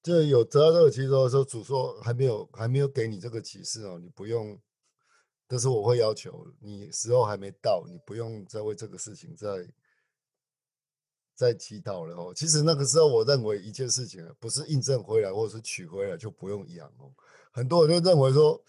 [0.02, 4.60] 就有得到这个启示的时候，主说还没有还没有给你这个启示哦，你不用。
[5.46, 9.46] 但是我会要求你时候还没到，你不用再为这个事情再
[11.34, 12.32] 再祈祷了哦。
[12.34, 17.12] 其实那个时候，我认为一件事情不是印证回来或者是取回来就不用养哦。
[17.52, 18.62] 很多人就认为说，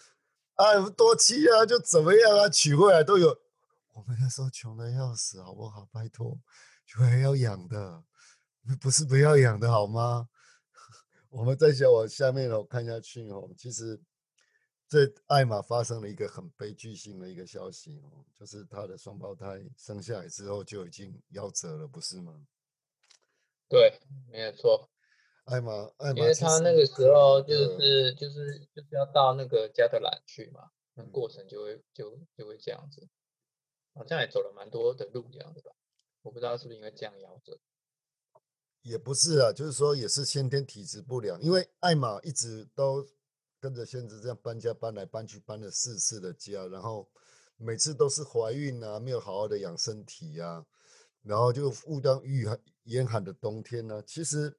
[0.56, 3.38] 啊多妻啊就怎么样啊，娶回来都有。
[3.94, 5.88] 我们那时候穷的要死，好不好？
[5.92, 6.38] 拜托，
[6.86, 8.04] 娶回来要养的，
[8.82, 10.30] 不是不要养的好吗？
[11.30, 14.02] 我们再想往下面哦看下去哦，其实。
[14.88, 22.46] 这艾玛发生了一个很悲剧性的一个消息哦，就是她的双胞胎生下来之后就已经夭折了，不是吗？
[23.68, 24.00] 对，
[24.32, 24.90] 没有错。
[25.46, 33.08] 艾玛，艾玛，因为他那个时候就是就是就是要到那个加德兰去嘛，那过程就会就就会这样子，
[33.94, 35.72] 好像也走了蛮多的路这样子吧。
[36.22, 37.60] 我不知道是不是因为这样夭折。
[38.82, 43.06] 也不是啊，就是说也是先天体质不良，因为艾玛一直都。
[43.58, 47.10] 跟着先子这样搬家搬来搬去，搬了四次的家，然后
[47.58, 50.64] 每次都是怀孕啊，没有好好的养身体啊，
[51.24, 54.02] 然后就误当遇寒严寒的冬天呢。
[54.02, 54.58] 其实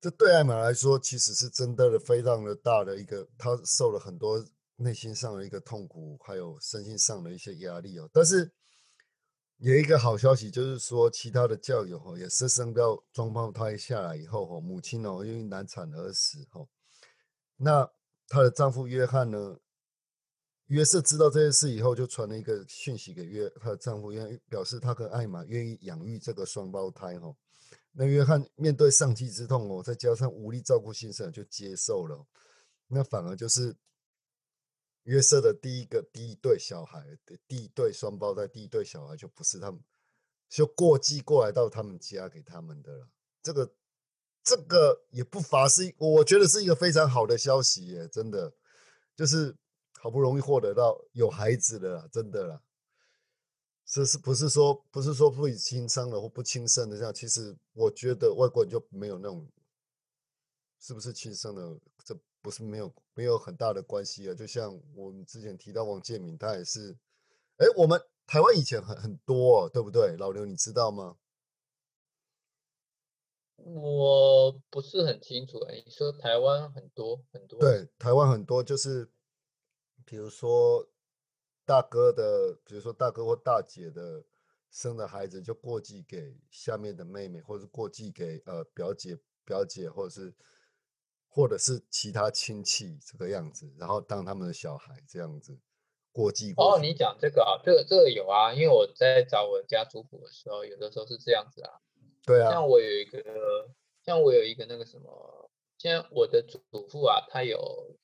[0.00, 4.44] 这对艾玛来说，其实是真的非常的大的一个，她受了很多
[4.76, 8.08] 内心上的一个痛苦，还有身心上的一些压力哦。
[8.12, 8.52] 但是
[9.56, 16.68] 有一个好消息，就是说其他的教友哦，也是生到双胞胎下来以后哦，母亲哦因为难产而死哦。
[17.56, 17.90] 那
[18.28, 19.58] 她的丈夫约翰呢？
[20.66, 27.18] 约瑟知道这件事以后，就传了一个讯息给约她的丈夫，愿意表示他跟艾玛愿意养育这个双胞胎。
[27.18, 27.34] 哈，
[27.92, 32.26] 那约翰面对丧妻之痛哦，再加上无力照顾新生儿，就接受了。
[32.88, 33.76] 那反而就是
[35.04, 39.80] 约瑟的第一个第一对小孩的第一对双胞胎第一对小孩，就不是他们，
[40.48, 43.08] 就过继过来到他们家给他们的了。
[43.42, 43.74] 这个。
[44.48, 48.52] 这个也不乏是，我觉得是一个非常好的消息耶，真的，
[49.16, 49.52] 就是
[50.00, 52.62] 好不容易获得到有孩子的，真的啦。
[53.84, 57.14] 这是不是说不是说不亲生的或不亲生的这样？
[57.14, 59.46] 其实我觉得外国人就没有那种，
[60.80, 61.80] 是不是亲生的？
[62.04, 64.34] 这不是没有没有很大的关系啊。
[64.34, 66.96] 就像我们之前提到王建民，他也是，
[67.58, 70.16] 哎，我们台湾以前很很多，对不对？
[70.18, 71.16] 老刘，你知道吗？
[73.56, 77.58] 我不是很清楚哎，你说台湾很多很多？
[77.60, 79.08] 对，台湾很多就是，
[80.06, 80.88] 比如说
[81.66, 84.24] 大哥的，比如说大哥或大姐的
[84.70, 90.32] 生的孩子就过继给下面的妹妹，或者过继给呃表姐表姐，或者是
[91.28, 95.58] 或者是其他亲戚这个样子，然后当他们的小孩这样子
[96.12, 101.70] 过继过哦，你讲这个啊，这个这个有啊，因为我在找我家族谱的时候，有的时候是这样子啊。
[102.24, 103.70] 对啊，像我有一个，
[104.04, 107.95] 像我有一个那个什么，像我的祖祖父啊，他有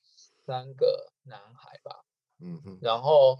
[0.45, 2.03] 三个男孩吧，
[2.39, 3.39] 嗯哼，然后，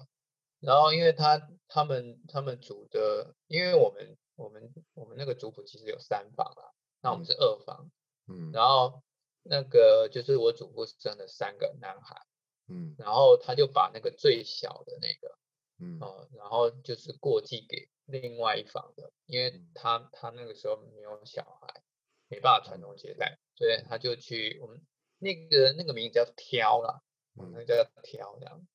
[0.59, 6.63] 然后因为他他们他们组的，因为我们我们我们那个族谱其实有三房啊，
[7.01, 7.91] 那我们嗯是二房，
[8.27, 8.51] 嗯。
[8.51, 9.03] 然后
[9.43, 12.21] 那个就是我祖父生了三个男孩，
[12.67, 12.95] 嗯。
[12.97, 15.37] 然后他就把那个最小的那个。
[15.79, 15.99] 嗯。
[15.99, 19.71] 哦，然后就是过继给另外一房的，因为嗯。
[19.75, 21.81] 他他那个时候没有小孩，
[22.29, 24.81] 没办法传宗接代，所以他就去我们
[25.23, 27.01] 那个那个名字叫挑啦，
[27.35, 27.65] 哦那嗯。
[27.65, 28.67] 个叫挑这样，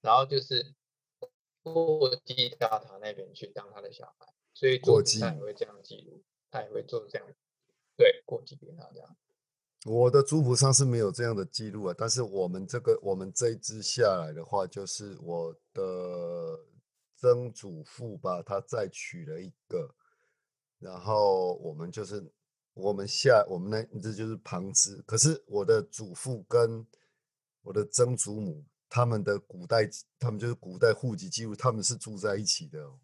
[0.00, 0.74] 然后就是
[1.62, 7.26] 过继到他那边去当他的小孩，所以过继他也会这样记录，他也会做这样，
[7.96, 9.16] 对，过继给他这样。
[9.84, 16.58] 我的族谱上是没有这样的记录啊，但是我们这个我们这一支下来的话，就是我的
[17.16, 19.94] 曾祖父吧，他再娶了一个，
[20.78, 22.24] 然后我们就是
[22.76, 26.86] 我们下我们那这就是旁支，可是我的祖父跟
[27.62, 33.00] 我的曾祖母他们的古代他们就是古代户籍记录，他们是住在一起的哦，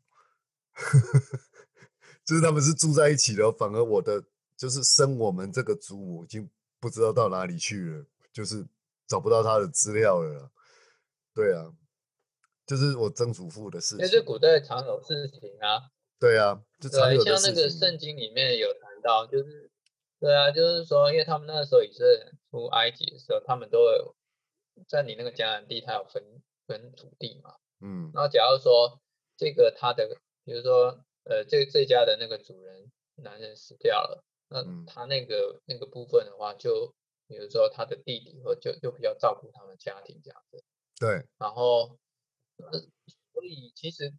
[2.22, 4.22] 就是他们是住在一起的哦，反而我的
[4.58, 8.66] 就是生我们这个祖母已经不知道到哪里去了，就是
[9.06, 10.50] 找不到他的资料了啦。
[11.34, 11.72] 对啊，
[12.66, 14.26] 就是我曾祖父的事因为这情。
[14.26, 17.70] 古代常有事情啊，对啊，就常对，有的像那个。
[17.70, 19.70] 圣经里面有谈到，就是
[20.18, 24.14] 对啊，就是说，因为他们那个时候也是出埃及的时候，他们都有
[24.88, 26.22] 在你那个迦南地，他有分
[26.66, 27.56] 分土地嘛。
[27.80, 29.00] 嗯然后假如说
[29.36, 36.94] 这个他的，比如说呃，这这家的那个主人男人死掉了，那嗯他那个那个部分的话，就
[37.26, 40.62] 比如说他的弟弟或就就比较照顾他们家庭这样子。
[41.00, 41.98] 对，然后，
[42.58, 42.78] 呃，
[43.32, 44.12] 所以其实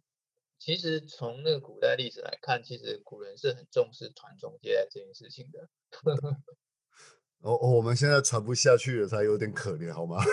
[0.64, 5.68] 其实从那个古代历史来看，其实古人是很重视传宗接代这件事情的。
[7.44, 10.24] 哦，哦我们现在传不下去了，才有点可怜，好吗？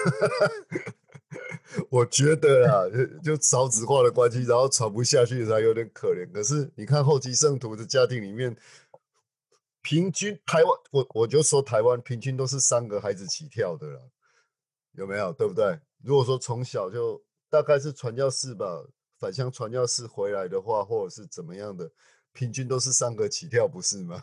[1.91, 2.87] 我觉得啊，
[3.21, 6.25] 就少子化的关系，然后传不下去才有点可怜。
[6.31, 8.55] 可是你看后期圣徒的家庭里面，
[9.81, 13.99] 平均台湾，我我就说台湾平均都是三个孩子起跳的啦，
[14.93, 15.33] 有没有？
[15.33, 15.77] 对不对？
[16.01, 18.81] 如果说从小就大概是传教士吧，
[19.21, 21.88] 返乡传教士回来的话，或者是怎么样的，
[22.34, 24.19] 平均都是三个起跳，不是吗？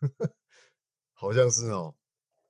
[1.12, 1.92] 好像是哦，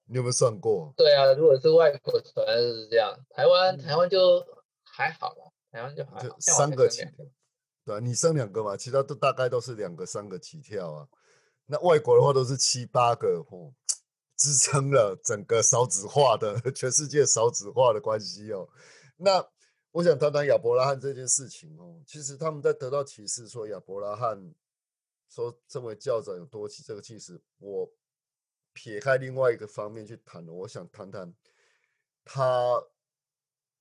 [0.04, 0.92] 你有没有算过？
[0.98, 4.46] 对啊，如果是外国传是这样，台湾台嗯湾就
[4.84, 7.24] 还好了，台湾就还好，三才个起跳
[7.86, 11.08] 对啊，你生两个嘛，其他都大概都是两个、三个起跳啊。
[11.64, 13.72] 那外国的话都是七八个，哦，
[14.36, 18.68] 支撑了整个少子化的 全世界少子化的关系哦。
[19.16, 19.42] 那
[19.90, 22.02] 我想谈谈亚伯拉罕这件事情哦。
[22.06, 24.54] 其实他们在得到启示说亚伯拉罕
[25.28, 27.90] 说身为教长有多起这个启示，我
[28.72, 31.34] 撇开另外一个方面去谈了，我想谈谈
[32.24, 32.82] 他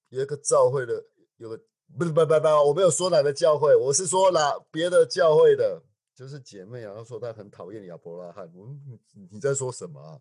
[0.09, 1.57] 有一个教会的，有个
[1.97, 5.83] 不是不不不，我没有说哪个教会，我是说哪别的教会的，
[6.15, 8.67] 就是姐妹啊，她说她很讨厌亚伯拉罕，我
[9.13, 10.19] 你你在说什么啊？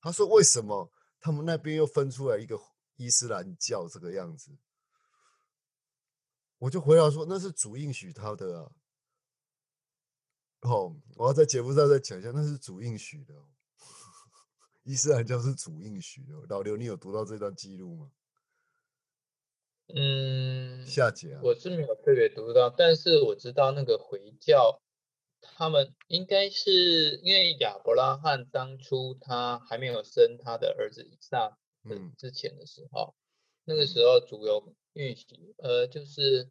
[0.00, 2.60] 她说为什么他们那边又分出来一个
[2.96, 4.50] 伊斯兰教这个样子？
[6.62, 8.70] 我就回答说那是主应许他的啊。
[10.60, 13.48] 哦，我要在节目上再讲一下，那是主应许的、哦。
[14.84, 16.46] 伊斯兰教是主应许的哦。
[16.48, 18.12] 老刘，你有读到这段记录吗？
[19.92, 24.80] 嗯，下节啊，我是没有特别读到，但是我知道那个回教，
[25.40, 33.16] 他们应该是因为亚伯拉罕当初他还没有生他的儿子以撒嗯之前的时候，
[33.64, 36.50] 那个嗯时候主有允许，呃，就是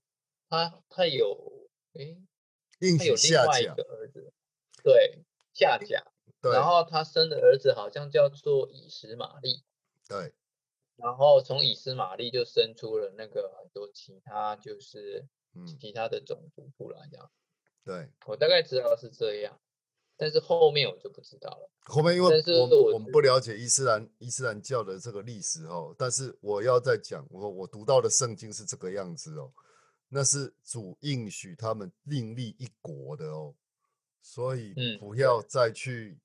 [0.49, 2.17] 他他有诶，
[2.97, 4.33] 他有另外一个，儿子，
[4.83, 5.23] 对，
[5.53, 6.03] 夏甲，
[6.41, 9.63] 对然后他生的儿子好像叫做以实玛利，
[10.07, 10.33] 对，
[10.95, 15.65] 然后从以实玛利就生出了那个很多其他就是嗯。
[15.79, 17.31] 其他的种族出来，这样。
[17.83, 18.09] 对。
[18.25, 19.59] 我大概知道是这样，
[20.21, 21.67] 但是后面我就不知道了。
[21.85, 29.51] 后面因为我们我我们不了解伊斯兰伊斯兰教的这个历史哦，但是我要再讲，我我读到的圣经是这个样子哦，
[30.09, 33.55] 那是主应许他们另立一国的哦，
[34.21, 36.19] 所以嗯不要再去。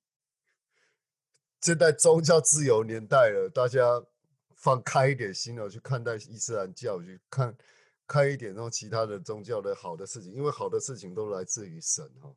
[1.62, 4.04] 现在宗教自由年代了，大家
[4.54, 7.56] 放开一点心哦，去看待伊斯兰教，去看
[8.06, 12.36] 开一点那种其他的宗教的好的事情，因为好的事情都来自于神哦。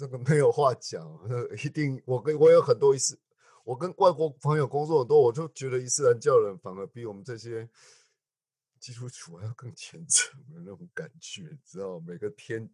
[0.00, 1.06] 这个没有话讲，
[1.62, 3.20] 一定我跟我有很多一次，
[3.64, 7.68] 我跟外国朋友工作很多，我就觉得伊斯兰教人反而比我们这些
[8.78, 12.00] 基督徒还要更虔诚的那种感觉，你知道？
[12.00, 12.66] 每个天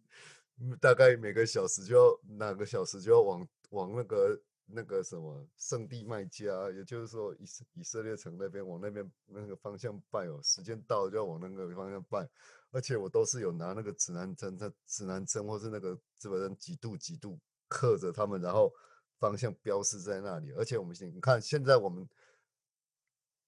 [0.79, 12.29] 大概每个小时就要哪个小时就要往往那个那个什么圣地麦加，也就是说以以色列城那边往那边那个方向拜哦，时间到了就要往那个方向拜，
[12.71, 18.71] 而且我都是有拿那个指南针，它指南针或是那个日本人几度几度刻着他们，然后。
[19.19, 22.07] 方向标示在那里，而且我们你看，现在我们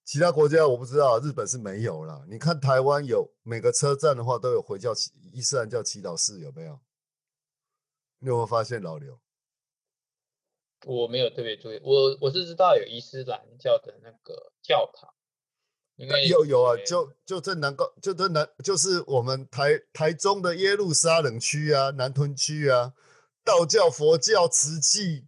[0.04, 2.26] 其他国家我不知道，日本是没有了。
[2.28, 4.94] 你看台湾有每个车站的话都有回教
[5.32, 6.80] 伊斯兰教祈祷室，有没有？
[8.18, 9.22] 你有没有发现老刘？
[10.86, 15.14] 我没有特别注意，我我是知道有伊斯兰教的那个教堂，
[15.96, 22.94] 因为有有啊，就就在南高，就在南，就是我们台台中的耶路撒冷区啊，南屯区啊。
[23.42, 25.26] 道教、佛教、瓷器，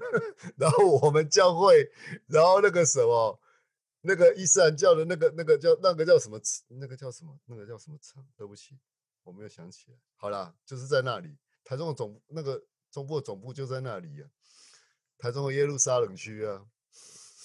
[0.56, 1.92] 然后我们教会，
[2.26, 3.38] 然后那个什么，
[4.00, 6.40] 那个伊斯兰教的那个那个叫那个叫什么？
[6.80, 7.38] 那个叫什么？
[7.46, 8.26] 那个叫什么城？
[8.36, 8.76] 对不起，
[9.22, 9.96] 我没有想起来。
[10.16, 14.26] 好啦，就是在那里，台中的总那个中部的总部就在那里呀。
[15.20, 16.64] 台中的耶路撒冷区啊，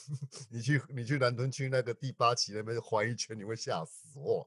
[0.50, 4.46] 你去你去南屯区那个第八期那边环一圈，你会吓死哇！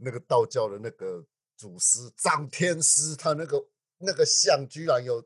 [0.00, 1.24] 那个道教的那个
[1.56, 3.66] 祖师张天师，他那个。
[3.98, 5.24] 那个像居然有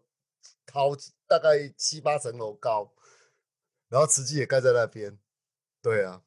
[0.71, 0.91] 好
[1.27, 2.93] 大概七八层楼高，
[3.89, 5.19] 然后瓷器也盖在那边。
[5.83, 6.23] 对啊，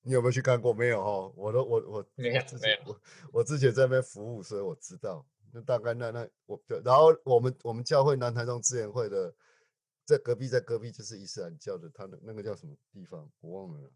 [0.00, 0.72] 你有没有去看过？
[0.72, 3.00] 没有哈，我都我我没有没有，我
[3.32, 5.24] 我之前在那边服务，所以我知道。
[5.52, 9.32] 那大概那那我然后我们我们教会南台中支援会的
[10.04, 13.90] 在隔壁，在隔壁就是伊斯兰教的，他的那个叫什么地方我忘了。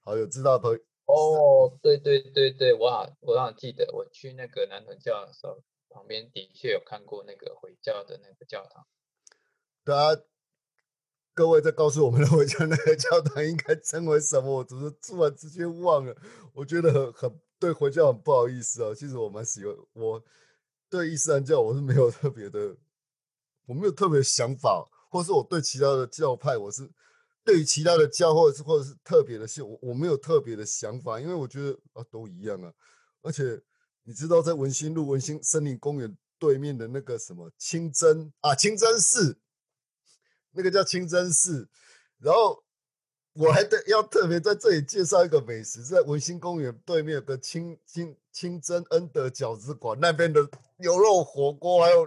[0.00, 5.62] 好，有知道朋友哦，对对对对，我好我好像记得我去那个南屯教的时候。
[5.90, 8.84] 旁边的确有看过那个回教的那个教堂。
[9.84, 10.08] 对啊，
[11.32, 14.56] 各位在告诉我们的回教那个教堂应该称为什么？
[14.56, 16.16] 我只是突然之间忘了，
[16.52, 18.92] 我觉得很很对回教很不好意思哦。
[18.92, 20.24] 其实我蛮喜欢，我
[20.90, 22.76] 对伊斯兰教我是没有特别的，
[23.66, 24.84] 我没有特别想法，
[25.14, 26.90] 或是我对其他的教派，我是
[27.44, 32.72] 对于其他的教或者是或者是特别的信，我我没有特别的想法，因为我觉得啊都一样啊，
[33.22, 33.62] 而且。
[34.06, 39.38] 你知道在文心路文心森林公园对面的那个什么清真啊清真寺，
[40.50, 41.66] 那个叫清真寺。
[42.18, 42.62] 然后
[43.32, 50.46] 我还得要特别在这里介绍一个美食，在文心公园对面有个清清清真恩德饺子馆，那边的
[50.76, 52.06] 牛肉火锅还有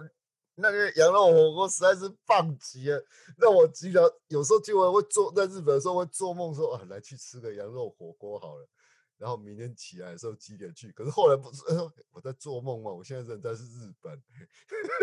[0.60, 3.04] 那个羊肉火锅实在是棒极了，
[3.36, 8.68] 让我经常有时候就会会做在日本的时候会做梦说啊来去吃个羊肉火锅好了。
[9.16, 10.92] 然后明天起来的时候几点去？
[10.92, 11.62] 可是后来不是
[12.10, 12.90] 我在做梦吗？
[12.92, 14.22] 我现在人在是日本，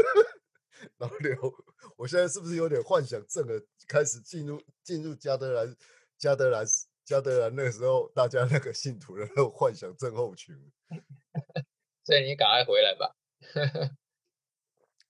[1.00, 1.54] 老刘，
[1.98, 3.62] 我现在是不是有点幻想症了？
[3.88, 5.76] 开始进入进入加德兰
[6.18, 6.66] 加德兰
[7.04, 10.56] 加德兰那个时候，大家那个信徒的幻想症候群。
[12.06, 13.16] 所以你赶快回来吧。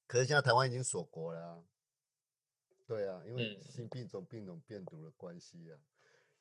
[0.08, 1.64] 可是现在台湾已经锁国了。
[2.86, 5.80] 对啊，因为新病种病种病毒的关系啊。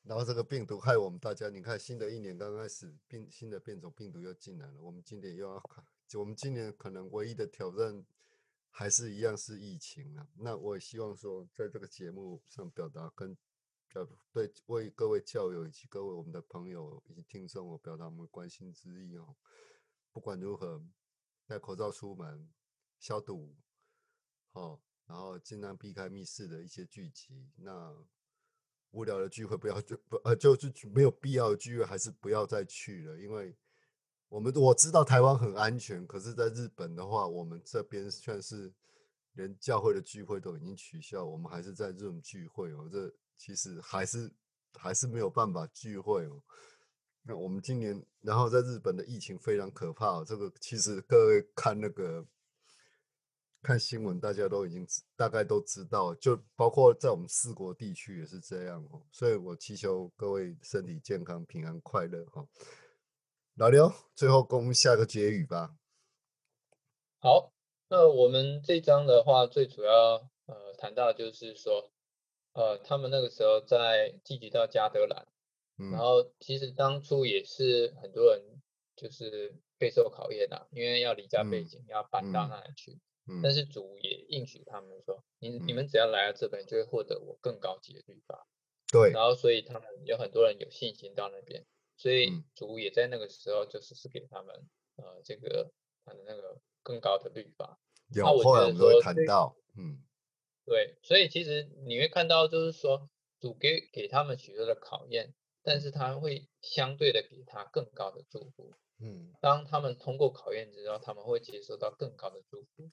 [0.03, 8.05] 然后这个病毒害我们大家，你看新的一年刚开始，病新的变种病毒又进来了，我们今年又要看，我们今年可能唯一的挑战
[8.69, 10.27] 还是一样是疫情啊。
[10.35, 13.35] 那我也希望说，在这个节目上表达跟
[13.87, 19.35] 表对为各位教友以及各位我们的朋友以及听众，我表达我们关心之意哦。
[20.11, 20.85] 不管如何，
[21.47, 22.47] 戴口罩出门，
[22.99, 23.55] 消毒，
[24.51, 27.49] 好，然后尽量避开密室的一些聚集。
[27.57, 27.95] 那。
[28.91, 33.53] 无聊的聚会不要就不呃就是没有必要的聚会还是不要再去了，因为
[34.29, 38.73] 我们我知道台湾很安全，可是在日本的话，我们这边算是
[39.33, 44.33] 连教会的聚会都已经取消，我们还是在这种聚会哦，这其实还是
[44.75, 46.41] 还是没有办法聚会哦。
[47.23, 52.25] 那我们今年然后在日本的疫情非常可怕哦，这个其实各位看那个。
[53.65, 54.85] 看新闻，大家都已经
[55.15, 59.01] 大概都知道，就包括在我们四国地区也是这样哦。
[59.11, 62.47] 所以我祈求各位身体健康、平安快乐哈。
[63.55, 65.75] 老刘，最后给我们下个结语吧。
[67.17, 67.51] 好，
[67.87, 71.91] 那我们这章的话，最主要呃谈到就是说，
[72.53, 75.25] 呃，他们那个时候在聚集到加德兰，
[75.91, 78.61] 然后其实当初也是很多人
[78.95, 82.99] 就是备受考验的，因为要离家背景，要搬到那里去。
[83.41, 88.47] 但是主也应许他们说，你你们只要来到这边，就会获得我更高级的律法。
[88.91, 89.11] 对。
[89.11, 91.65] 然后所以他们有很多人有信心到那边，
[91.97, 94.55] 所以主也在那个时候就是是给他们
[94.97, 95.71] 呃这个
[96.03, 97.79] 他的那个更高的律法。
[98.13, 100.03] 有后来我们会谈到，嗯，
[100.63, 103.09] 对，所以其实你会看到就是说，
[103.39, 108.71] 主给给他们许多的考验，但是他会相对的给他更高的祝福。
[108.99, 112.91] 嗯，当他们通过考验之后，他们会接收到更高的祝福。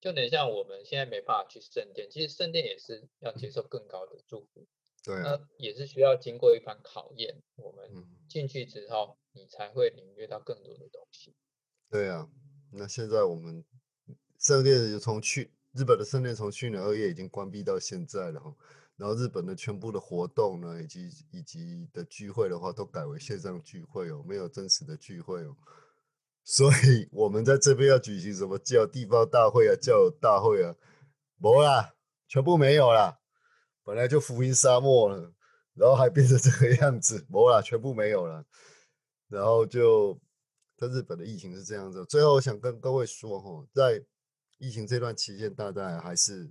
[0.00, 4.66] 就等像我们现在没办法去圣殿，其实圣殿也是要接受更高的祝福，
[5.02, 7.42] 对啊，那也是需要经过一番考验。
[7.56, 11.34] 我们嗯，进去之后，你才会领略到更多的东西。
[11.90, 12.28] 对啊。
[12.70, 13.64] 那现在我们
[14.38, 18.54] 圣殿就从去日本的圣殿从去年二月已经关闭到现在了哈，
[18.96, 25.56] 然后日本的全部的活动呢，以及以及的聚会的话，都改为线上聚会哦，没有真实的聚会哦。
[26.50, 30.74] 所以我们在这边要举行什么教地方大会啊、教友大会啊，
[31.36, 31.94] 没啦，
[32.26, 33.18] 全部没有啦。
[33.84, 35.34] 本来就福音沙漠了，
[35.74, 38.46] 然后还变成这个样子，没啦，全部没有了。
[39.28, 40.18] 然后就
[40.78, 42.02] 在日本的疫情是这样子。
[42.06, 44.02] 最后我想跟各位说哈，在
[44.56, 46.50] 疫情这段期间，大家还是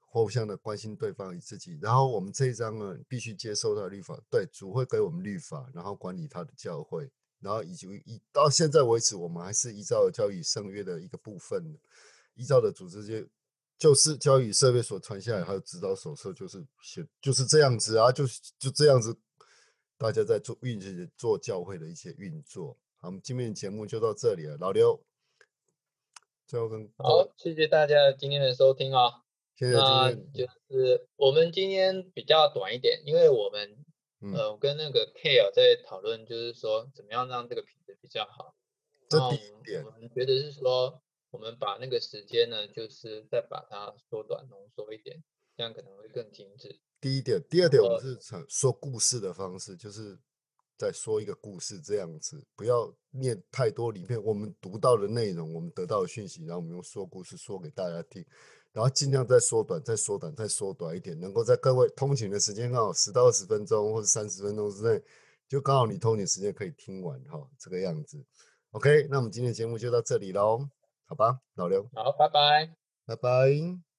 [0.00, 1.78] 互相的关心对方与自己。
[1.80, 7.08] 然后我们这一章呢，必须接受他的律法，对主会给我们律法，然后管理他的教会。
[7.42, 11.76] 然后以及以到现在为止，我们还是依照教育圣约的一个部分，
[12.34, 13.28] 依照的组织就
[13.76, 19.18] 就是教育圣约所传下来，还有指导手册，就是写就是这样子啊，就是就这样子，
[19.98, 22.78] 大家在做运行做教会的一些运作。
[22.98, 25.04] 好，我们今天的节目就到这里了，老刘，
[26.46, 29.24] 最后跟好，谢谢大家今天的收听啊、
[29.56, 33.84] 谢谢那今天，就是我们今天比较短一点，因为我们
[34.22, 38.54] 嗯，呃我跟那个 K 啊在讨论，就是说怎么样让这个品质比较好。
[39.08, 45.22] 这第一点我们觉得是说，我们把那个时间呢，就是再把它缩短浓缩一点，
[45.56, 46.80] 这样可能会更精致。
[47.00, 50.16] 第一点，第二点，我们呃是讲说故事的方式，就是
[50.78, 58.24] 在说一个故事这样子，不要念太多里面我们读到的内容，我们得到的讯息，然后我们用说故事说给大家听，
[58.72, 65.02] 然后尽量再缩短、再缩短、再缩短一点，能够在各位通勤的时间刚好十到二十分钟或者三十分钟之内，
[65.48, 68.24] 就刚好你通勤时间可以听完哈，这个样子。
[68.70, 70.66] OK，那我们今天的节目就到这里喽，
[71.04, 72.74] 好吧，老刘，好，拜拜。
[73.04, 73.91] 拜拜。